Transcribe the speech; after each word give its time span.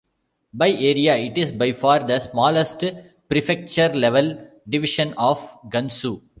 By 0.51 0.69
area, 0.71 1.15
it 1.15 1.37
is 1.37 1.51
by 1.51 1.73
far 1.73 1.99
the 1.99 2.17
smallest 2.17 2.83
prefecture-level 3.29 4.47
division 4.67 5.13
of 5.15 5.37
Gansu. 5.69 6.23